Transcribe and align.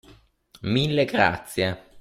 Mille 0.63 1.05
grazie! 1.05 1.77